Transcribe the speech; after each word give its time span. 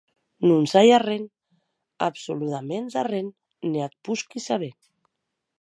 Non 0.49 0.63
sai 0.71 0.87
arren, 0.99 1.23
absoludaments 2.09 2.97
arren, 3.03 3.29
ne 3.71 3.87
ac 3.87 3.93
posqui 4.05 4.47
saber. 4.51 4.75